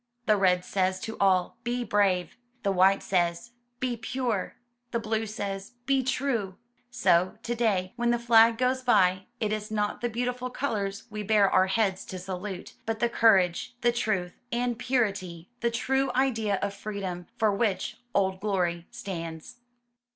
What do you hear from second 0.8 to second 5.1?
to all, "Be brave!" The white says, "Be pure!" The